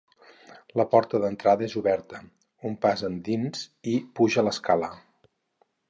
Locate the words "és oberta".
1.67-2.23